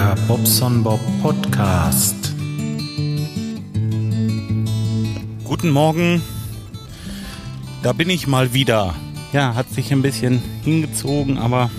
[0.00, 2.34] Der Bobson Bob Podcast.
[5.44, 6.22] Guten Morgen.
[7.82, 8.94] Da bin ich mal wieder.
[9.34, 11.70] Ja, hat sich ein bisschen hingezogen, aber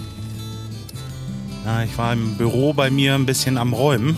[1.65, 4.15] ja, ich war im Büro bei mir ein bisschen am Räumen.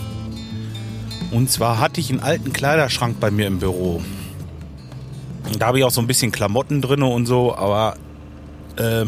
[1.31, 4.01] Und zwar hatte ich einen alten Kleiderschrank bei mir im Büro.
[5.57, 7.95] Da habe ich auch so ein bisschen Klamotten drin und so, aber
[8.75, 9.05] äh,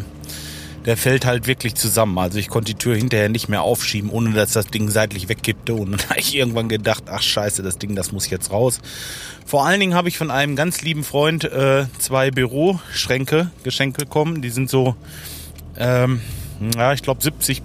[0.85, 2.17] der fällt halt wirklich zusammen.
[2.19, 5.73] Also ich konnte die Tür hinterher nicht mehr aufschieben, ohne dass das Ding seitlich wegkippte.
[5.73, 8.79] Und dann habe ich irgendwann gedacht, ach scheiße, das Ding, das muss jetzt raus.
[9.45, 14.41] Vor allen Dingen habe ich von einem ganz lieben Freund äh, zwei Büroschränke geschenkt bekommen.
[14.41, 14.95] Die sind so,
[15.77, 16.21] ähm,
[16.75, 17.63] ja, ich glaube 70,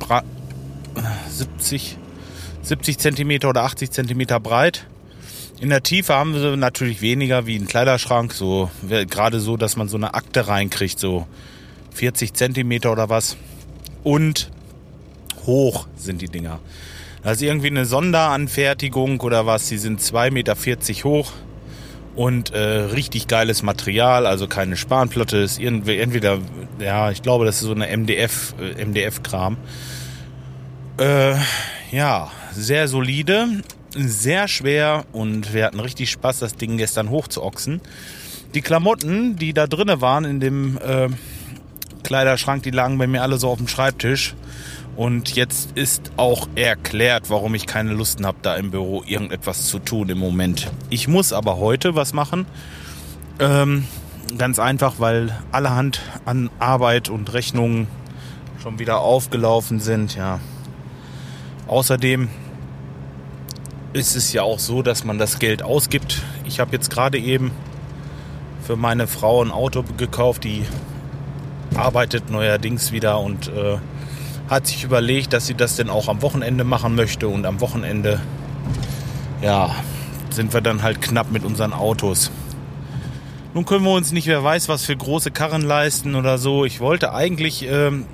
[1.28, 1.96] 70,
[2.62, 4.86] 70 Zentimeter oder 80 Zentimeter breit.
[5.60, 9.88] In der Tiefe haben sie natürlich weniger wie ein Kleiderschrank, so gerade so, dass man
[9.88, 11.26] so eine Akte reinkriegt, so
[11.92, 13.36] 40 Zentimeter oder was.
[14.02, 14.50] Und
[15.46, 16.60] hoch sind die Dinger.
[17.22, 19.68] Das ist irgendwie eine Sonderanfertigung oder was.
[19.68, 20.54] Die sind 2,40 Meter
[21.04, 21.32] hoch
[22.16, 25.38] und äh, richtig geiles Material, also keine Spanplatte.
[25.38, 26.38] Ist irgendwie, entweder,
[26.78, 29.56] ja, ich glaube, das ist so eine MDF, äh, MDF-Kram.
[30.98, 31.34] Äh,
[31.92, 33.62] ja, sehr solide,
[33.94, 37.80] sehr schwer und wir hatten richtig Spaß, das Ding gestern hochzuochsen.
[38.54, 41.08] Die Klamotten, die da drinnen waren in dem äh,
[42.10, 44.34] Kleiderschrank, die lagen bei mir alle so auf dem Schreibtisch.
[44.96, 49.78] Und jetzt ist auch erklärt, warum ich keine Lust habe, da im Büro irgendetwas zu
[49.78, 50.72] tun im Moment.
[50.88, 52.46] Ich muss aber heute was machen.
[53.38, 53.84] Ähm,
[54.36, 57.86] ganz einfach, weil allerhand an Arbeit und Rechnungen
[58.60, 60.16] schon wieder aufgelaufen sind.
[60.16, 60.40] Ja.
[61.68, 62.28] Außerdem
[63.92, 66.22] ist es ja auch so, dass man das Geld ausgibt.
[66.44, 67.52] Ich habe jetzt gerade eben
[68.66, 70.64] für meine Frau ein Auto gekauft, die
[71.74, 73.78] arbeitet neuerdings wieder und äh,
[74.48, 77.28] hat sich überlegt, dass sie das denn auch am Wochenende machen möchte.
[77.28, 78.20] Und am Wochenende,
[79.42, 79.74] ja,
[80.30, 82.30] sind wir dann halt knapp mit unseren Autos.
[83.54, 86.64] Nun können wir uns nicht, wer weiß, was für große Karren leisten oder so.
[86.64, 88.06] Ich wollte eigentlich ähm,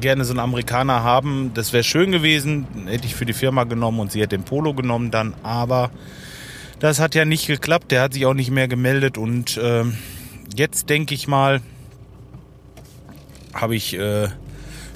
[0.00, 1.52] gerne so einen Amerikaner haben.
[1.54, 2.66] Das wäre schön gewesen.
[2.86, 5.34] Hätte ich für die Firma genommen und sie hätte den Polo genommen dann.
[5.42, 5.90] Aber
[6.78, 7.90] das hat ja nicht geklappt.
[7.90, 9.18] Der hat sich auch nicht mehr gemeldet.
[9.18, 9.84] Und äh,
[10.56, 11.60] jetzt denke ich mal,
[13.54, 14.28] habe ich äh,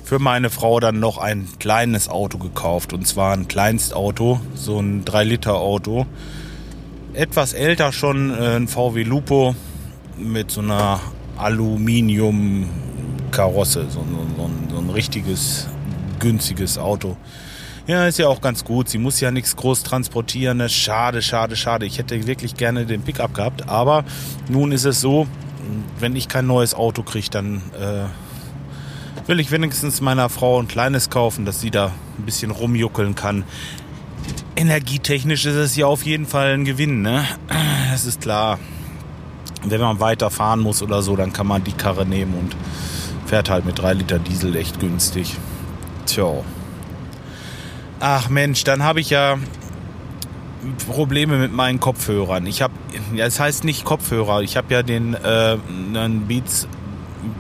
[0.05, 2.93] für meine Frau dann noch ein kleines Auto gekauft.
[2.93, 6.07] Und zwar ein Kleinstauto, so ein 3-Liter-Auto.
[7.15, 9.57] Etwas älter schon, äh, ein VW Lupo
[10.19, 11.01] mit so einer
[11.37, 13.87] Aluminium-Karosse.
[13.89, 14.07] So, so,
[14.37, 15.69] so, so ein richtiges,
[16.19, 17.17] günstiges Auto.
[17.87, 18.89] Ja, ist ja auch ganz gut.
[18.89, 20.57] Sie muss ja nichts groß transportieren.
[20.59, 20.71] Ne?
[20.71, 21.87] Schade, schade, schade.
[21.87, 23.69] Ich hätte wirklich gerne den Pickup gehabt.
[23.69, 24.05] Aber
[24.49, 25.29] nun ist es so,
[25.99, 28.05] wenn ich kein neues Auto kriege, dann äh,
[29.27, 33.45] will ich wenigstens meiner Frau ein kleines kaufen, dass sie da ein bisschen rumjuckeln kann.
[34.57, 37.25] Energietechnisch ist es ja auf jeden Fall ein Gewinn, ne?
[37.91, 38.59] Das ist klar.
[39.65, 42.57] Wenn man weiter fahren muss oder so, dann kann man die Karre nehmen und
[43.27, 45.37] fährt halt mit 3 Liter Diesel echt günstig.
[46.07, 46.43] Tja.
[48.01, 49.39] Ach Mensch, dann habe ich ja
[50.87, 52.47] Probleme mit meinen Kopfhörern.
[52.47, 52.75] Ich habe,
[53.17, 54.43] es heißt nicht Kopfhörer.
[54.43, 55.57] Ich habe ja den äh,
[56.29, 56.69] Beats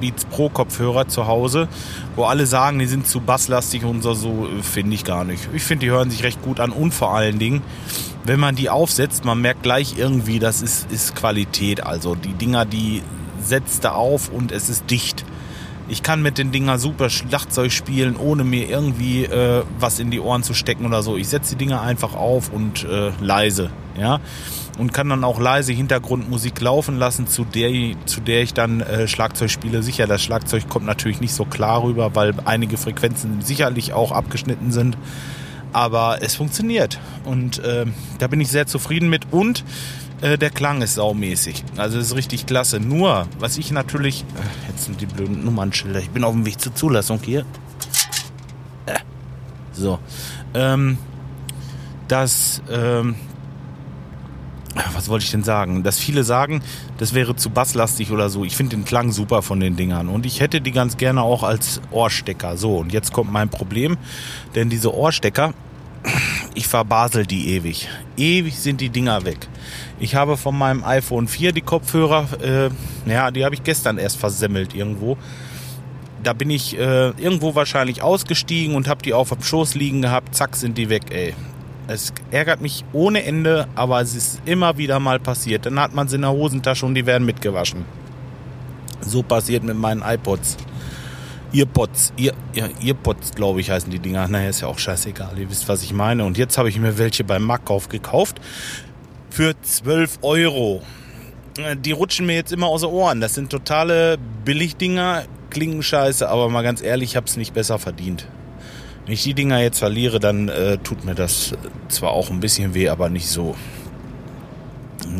[0.00, 1.68] Beats Pro Kopfhörer zu Hause,
[2.16, 5.48] wo alle sagen, die sind zu basslastig und so, so finde ich gar nicht.
[5.52, 7.62] Ich finde, die hören sich recht gut an und vor allen Dingen,
[8.24, 11.84] wenn man die aufsetzt, man merkt gleich irgendwie, das ist, ist Qualität.
[11.84, 13.02] Also die Dinger, die
[13.40, 15.24] setzt da auf und es ist dicht.
[15.88, 20.20] Ich kann mit den Dinger super Schlagzeug spielen, ohne mir irgendwie äh, was in die
[20.20, 21.16] Ohren zu stecken oder so.
[21.16, 24.20] Ich setze die Dinger einfach auf und äh, leise, ja
[24.78, 27.70] und kann dann auch leise Hintergrundmusik laufen lassen, zu der,
[28.06, 29.82] zu der ich dann äh, Schlagzeug spiele.
[29.82, 34.72] Sicher, das Schlagzeug kommt natürlich nicht so klar rüber, weil einige Frequenzen sicherlich auch abgeschnitten
[34.72, 34.96] sind.
[35.74, 37.84] Aber es funktioniert und äh,
[38.18, 39.64] da bin ich sehr zufrieden mit und
[40.20, 41.64] äh, der Klang ist saumäßig.
[41.76, 42.78] Also ist richtig klasse.
[42.78, 44.22] Nur, was ich natürlich...
[44.22, 45.98] Äh, jetzt sind die blöden Nummernschilder.
[45.98, 47.44] Ich bin auf dem Weg zur Zulassung hier.
[48.86, 49.00] Äh,
[49.72, 49.98] so.
[50.54, 50.96] Ähm,
[52.06, 53.16] dass ähm,
[54.94, 55.82] was wollte ich denn sagen?
[55.82, 56.62] Dass viele sagen,
[56.98, 58.44] das wäre zu basslastig oder so.
[58.44, 61.42] Ich finde den Klang super von den Dingern und ich hätte die ganz gerne auch
[61.42, 62.56] als Ohrstecker.
[62.56, 63.96] So, und jetzt kommt mein Problem,
[64.54, 65.54] denn diese Ohrstecker,
[66.54, 67.88] ich verbasel die ewig.
[68.16, 69.48] Ewig sind die Dinger weg.
[69.98, 74.18] Ich habe von meinem iPhone 4 die Kopfhörer, äh, ja, die habe ich gestern erst
[74.18, 75.16] versemmelt irgendwo.
[76.22, 80.34] Da bin ich äh, irgendwo wahrscheinlich ausgestiegen und habe die auf dem Schoß liegen gehabt.
[80.34, 81.34] Zack, sind die weg, ey.
[81.86, 85.66] Es ärgert mich ohne Ende, aber es ist immer wieder mal passiert.
[85.66, 87.84] Dann hat man sie in der Hosentasche und die werden mitgewaschen.
[89.00, 90.56] So passiert mit meinen iPods.
[91.52, 94.26] Earpods, Ear, ja, Earpods, glaube ich, heißen die Dinger.
[94.28, 95.38] Naja, ist ja auch scheißegal.
[95.38, 96.24] Ihr wisst, was ich meine.
[96.24, 98.40] Und jetzt habe ich mir welche beim Marktkauf gekauft.
[99.30, 100.82] Für 12 Euro.
[101.58, 103.20] Äh, die rutschen mir jetzt immer aus den Ohren.
[103.20, 105.24] Das sind totale Billigdinger.
[105.50, 108.26] Klingen scheiße, aber mal ganz ehrlich, ich habe es nicht besser verdient.
[109.04, 111.52] Wenn ich die Dinger jetzt verliere, dann äh, tut mir das
[111.88, 113.54] zwar auch ein bisschen weh, aber nicht so.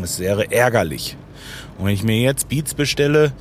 [0.01, 1.17] Das wäre ärgerlich.
[1.77, 3.31] Und wenn ich mir jetzt Beats bestelle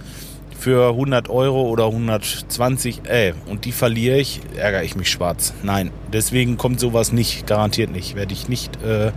[0.58, 5.54] für 100 Euro oder 120, ey, äh, und die verliere ich, ärgere ich mich schwarz.
[5.62, 8.14] Nein, deswegen kommt sowas nicht, garantiert nicht.
[8.14, 9.12] Werde ich nicht, äh,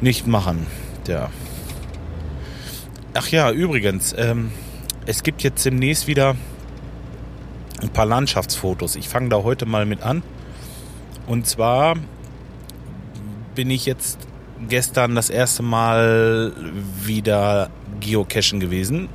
[0.00, 0.66] nicht machen.
[1.08, 1.30] Ja.
[3.14, 4.52] Ach ja, übrigens, ähm,
[5.06, 6.36] es gibt jetzt demnächst wieder
[7.80, 8.96] ein paar Landschaftsfotos.
[8.96, 10.22] Ich fange da heute mal mit an.
[11.26, 11.96] Und zwar
[13.54, 14.18] bin ich jetzt
[14.68, 16.52] gestern das erste Mal
[17.02, 17.70] wieder
[18.00, 19.08] geocachen gewesen.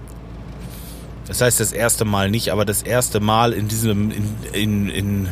[1.27, 5.27] Das heißt das erste Mal nicht, aber das erste Mal in diesem, in, in, in,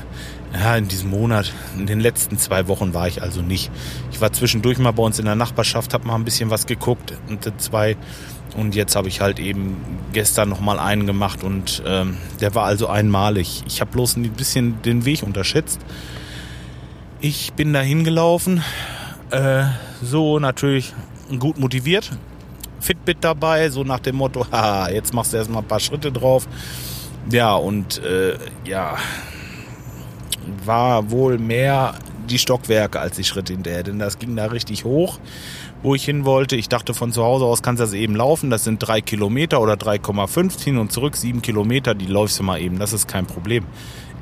[0.54, 3.70] ja, in diesem Monat, in den letzten zwei Wochen war ich also nicht.
[4.12, 7.14] Ich war zwischendurch mal bei uns in der Nachbarschaft, habe mal ein bisschen was geguckt
[7.28, 7.98] und zwei
[8.56, 9.78] und jetzt habe ich halt eben
[10.14, 13.64] gestern noch mal einen gemacht und ähm, der war also einmalig.
[13.68, 15.80] Ich habe bloß ein bisschen den Weg unterschätzt.
[17.22, 18.64] Ich bin da hingelaufen,
[19.32, 19.66] äh,
[20.02, 20.94] so natürlich
[21.38, 22.12] gut motiviert,
[22.80, 26.48] Fitbit dabei, so nach dem Motto, haha, jetzt machst du erstmal ein paar Schritte drauf.
[27.30, 28.96] Ja, und äh, ja,
[30.64, 31.96] war wohl mehr
[32.30, 35.20] die Stockwerke als die Schritte hinterher, denn das ging da richtig hoch,
[35.84, 36.56] wo ich hin wollte.
[36.56, 38.50] Ich dachte, von zu Hause aus kannst du das eben laufen.
[38.50, 42.62] Das sind drei Kilometer oder 3,5 hin und zurück, sieben Kilometer, die läufst du mal
[42.62, 42.80] eben.
[42.80, 43.66] Das ist kein Problem.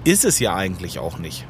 [0.04, 1.46] Ist es ja eigentlich auch nicht.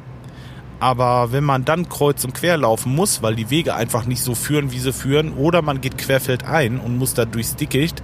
[0.80, 4.36] Aber wenn man dann kreuz und quer laufen muss, weil die Wege einfach nicht so
[4.36, 8.04] führen, wie sie führen, oder man geht querfeldein und muss da durchs Dickicht,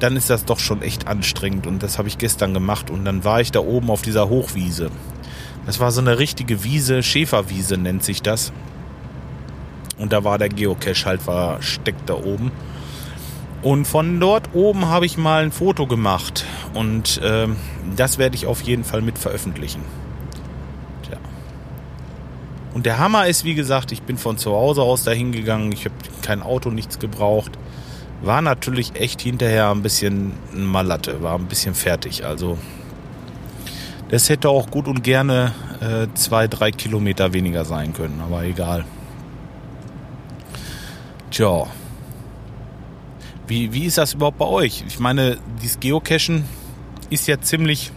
[0.00, 1.66] dann ist das doch schon echt anstrengend.
[1.66, 2.90] Und das habe ich gestern gemacht.
[2.90, 4.90] Und dann war ich da oben auf dieser Hochwiese.
[5.66, 8.52] Das war so eine richtige Wiese, Schäferwiese nennt sich das.
[9.98, 12.52] Und da war der Geocache halt versteckt da oben.
[13.62, 16.44] Und von dort oben habe ich mal ein Foto gemacht.
[16.74, 17.48] Und äh,
[17.96, 19.80] das werde ich auf jeden Fall mit veröffentlichen.
[22.74, 25.70] Und der Hammer ist, wie gesagt, ich bin von zu Hause aus dahin gegangen.
[25.70, 27.52] Ich habe kein Auto, nichts gebraucht.
[28.20, 32.26] War natürlich echt hinterher ein bisschen Malatte, war ein bisschen fertig.
[32.26, 32.58] Also
[34.08, 38.84] das hätte auch gut und gerne äh, zwei, drei Kilometer weniger sein können, aber egal.
[41.30, 41.66] Tja.
[43.46, 44.84] Wie, wie ist das überhaupt bei euch?
[44.88, 46.44] Ich meine, dieses Geocachen
[47.10, 47.92] ist ja ziemlich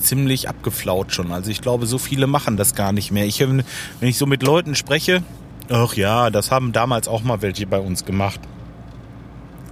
[0.00, 1.32] ziemlich abgeflaut schon.
[1.32, 3.26] Also ich glaube, so viele machen das gar nicht mehr.
[3.26, 3.64] Ich, wenn
[4.00, 5.22] ich so mit Leuten spreche,
[5.68, 8.40] ach ja, das haben damals auch mal welche bei uns gemacht.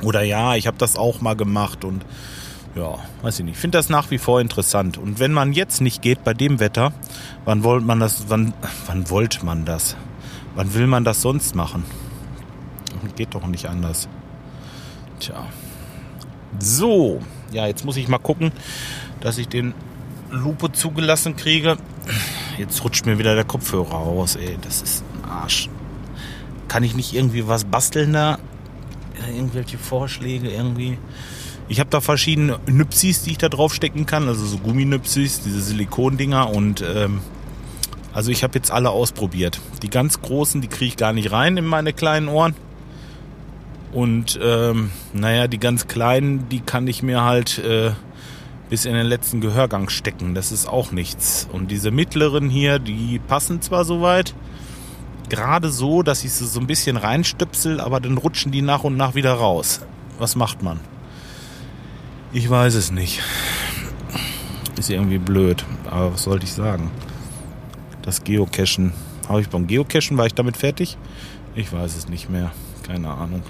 [0.03, 2.05] Oder ja, ich habe das auch mal gemacht und
[2.77, 3.55] ja, weiß ich nicht.
[3.55, 4.99] Ich finde das nach wie vor interessant.
[4.99, 6.93] Und wenn man jetzt nicht geht bei dem Wetter,
[7.45, 8.53] wann wollte man das, wann,
[8.87, 9.97] wann wollte man das?
[10.55, 11.85] Wann will man das sonst machen?
[13.17, 14.09] Geht doch nicht anders.
[15.19, 15.47] Tja.
[16.59, 17.21] So,
[17.53, 18.53] ja, jetzt muss ich mal gucken,
[19.21, 19.75] dass ich den
[20.31, 21.77] Lupe zugelassen kriege.
[22.59, 24.59] Jetzt rutscht mir wieder der Kopfhörer raus, ey.
[24.63, 25.69] Das ist ein Arsch.
[26.69, 28.39] Kann ich nicht irgendwie was basteln da?
[29.35, 30.99] Irgendwelche Vorschläge irgendwie?
[31.69, 36.51] Ich habe da verschiedene Nüpsis, die ich da draufstecken kann, also so Gumminüpsis, diese Silikondinger
[36.51, 37.21] und ähm,
[38.13, 39.61] also ich habe jetzt alle ausprobiert.
[39.83, 42.55] Die ganz großen, die kriege ich gar nicht rein in meine kleinen Ohren.
[43.93, 47.93] Und ähm, naja, die ganz kleinen, die kann ich mir halt äh,
[48.69, 50.35] bis in den letzten Gehörgang stecken.
[50.35, 51.49] Das ist auch nichts.
[51.53, 54.35] Und diese mittleren hier, die passen zwar soweit,
[55.29, 58.97] gerade so, dass ich sie so ein bisschen reinstöpsel, aber dann rutschen die nach und
[58.97, 59.81] nach wieder raus.
[60.19, 60.81] Was macht man?
[62.33, 63.23] Ich weiß es nicht.
[64.79, 66.91] Ist irgendwie blöd, aber was sollte ich sagen?
[68.03, 68.93] Das Geocachen.
[69.29, 70.97] Habe ich beim Geocachen, war ich damit fertig?
[71.55, 72.53] Ich weiß es nicht mehr.
[72.87, 73.43] Keine Ahnung.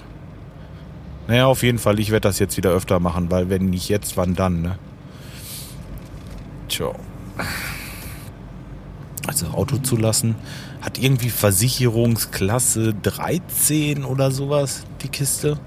[1.27, 4.17] Naja, auf jeden Fall, ich werde das jetzt wieder öfter machen, weil wenn nicht jetzt,
[4.17, 4.79] wann dann, ne?
[6.79, 6.95] Tja.
[9.27, 10.37] Also Auto zu lassen.
[10.81, 15.59] Hat irgendwie Versicherungsklasse 13 oder sowas, die Kiste.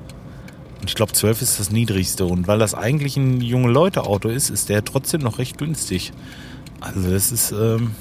[0.79, 2.25] Und ich glaube 12 ist das niedrigste.
[2.25, 6.13] Und weil das eigentlich ein junge Leute-Auto ist, ist der trotzdem noch recht günstig.
[6.79, 7.91] Also das ist ähm,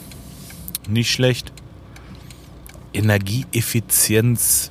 [0.89, 1.53] nicht schlecht.
[2.93, 4.71] Energieeffizienz.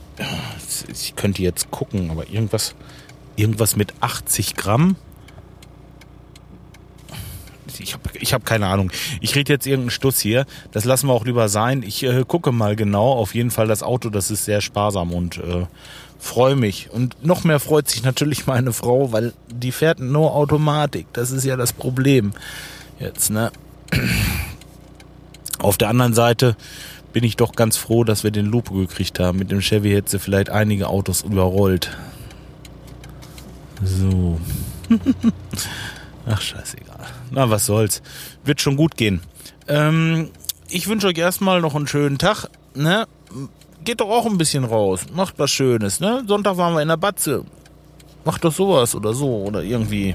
[0.89, 2.74] Ich könnte jetzt gucken, aber irgendwas,
[3.36, 4.96] irgendwas mit 80 Gramm
[7.79, 8.91] ich habe ich hab keine Ahnung.
[9.21, 10.45] Ich rede jetzt irgendeinen Stuss hier.
[10.71, 11.83] Das lassen wir auch lieber sein.
[11.83, 13.13] Ich äh, gucke mal genau.
[13.13, 15.65] Auf jeden Fall das Auto, das ist sehr sparsam und äh,
[16.19, 16.89] freue mich.
[16.91, 21.07] Und noch mehr freut sich natürlich meine Frau, weil die fährt nur Automatik.
[21.13, 22.33] Das ist ja das Problem.
[23.00, 23.51] Jetzt, ne?
[25.59, 26.55] Auf der anderen Seite
[27.12, 29.39] bin ich doch ganz froh, dass wir den Lupo gekriegt haben.
[29.39, 31.98] Mit dem Chevy hätte sie vielleicht einige Autos überrollt.
[33.83, 34.39] So.
[36.31, 37.07] Ach, scheißegal.
[37.31, 38.03] Na, was soll's.
[38.43, 39.21] Wird schon gut gehen.
[39.67, 40.29] Ähm,
[40.69, 42.50] ich wünsche euch erstmal noch einen schönen Tag.
[42.75, 43.07] Ne?
[43.83, 45.07] Geht doch auch ein bisschen raus.
[45.13, 46.00] Macht was Schönes.
[46.00, 46.24] Ne?
[46.27, 47.45] Sonntag waren wir in der Batze.
[48.25, 49.43] Macht doch sowas oder so.
[49.43, 50.13] Oder irgendwie.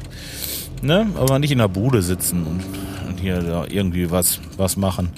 [0.83, 1.09] Ne?
[1.19, 2.63] Aber nicht in der Bude sitzen und,
[3.09, 5.11] und hier da irgendwie was, was machen.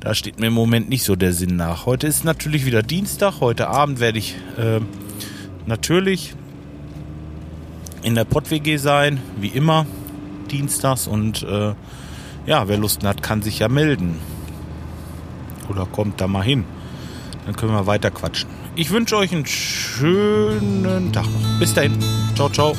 [0.00, 1.86] Da steht mir im Moment nicht so der Sinn nach.
[1.86, 3.40] Heute ist natürlich wieder Dienstag.
[3.40, 4.80] Heute Abend werde ich äh,
[5.66, 6.34] natürlich
[8.02, 9.86] in der Pott-WG sein, wie immer,
[10.50, 11.06] dienstags.
[11.06, 11.74] Und äh,
[12.46, 14.18] ja, wer Lust hat, kann sich ja melden.
[15.68, 16.64] Oder kommt da mal hin.
[17.46, 18.50] Dann können wir weiter quatschen.
[18.76, 21.58] Ich wünsche euch einen schönen Tag noch.
[21.58, 21.98] Bis dahin.
[22.34, 22.74] Ciao, ciao.